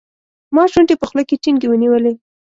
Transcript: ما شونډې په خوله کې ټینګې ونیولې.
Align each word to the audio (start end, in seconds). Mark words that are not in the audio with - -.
ما 0.55 0.63
شونډې 0.71 0.95
په 0.99 1.05
خوله 1.09 1.23
کې 1.29 1.41
ټینګې 1.43 1.67
ونیولې. 1.69 2.13